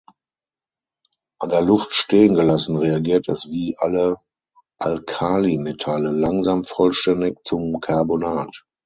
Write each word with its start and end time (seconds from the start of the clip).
An 1.41 1.49
der 1.51 1.61
Luft 1.61 1.93
stehengelassen 1.93 2.75
reagiert 2.75 3.29
es 3.29 3.45
wie 3.51 3.75
alle 3.77 4.17
Alkalimetalle 4.79 6.09
langsam 6.11 6.63
vollständig 6.63 7.43
zum 7.43 7.79
Carbonat. 7.79 8.63